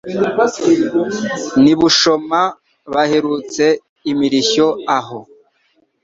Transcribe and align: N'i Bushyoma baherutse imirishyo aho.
N'i 1.61 1.73
Bushyoma 1.79 2.41
baherutse 2.93 3.65
imirishyo 4.11 4.67
aho. 4.97 5.19